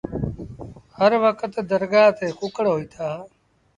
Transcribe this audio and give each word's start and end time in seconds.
هر 0.97 1.11
وکت 1.23 1.53
درگآه 1.69 2.11
تي 2.17 2.27
ڪُڪڙهوئيٚتآ۔ 2.39 3.09